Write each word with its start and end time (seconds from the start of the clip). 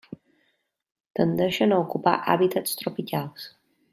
Tendeixen 1.19 1.75
a 1.75 1.79
ocupar 1.83 2.15
hàbitats 2.33 2.75
tropicals. 2.83 3.49